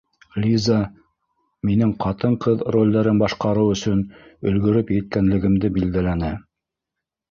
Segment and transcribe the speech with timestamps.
[0.43, 0.77] Лиза-
[1.69, 4.05] минең ҡатын-ҡыҙ ролдәрен башҡарыу өсөн
[4.53, 6.39] өлгөрөп еткәнлегемде билдәләне.